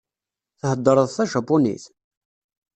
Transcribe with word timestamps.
Theddreḍ 0.59 1.07
tajapunit? 1.15 1.83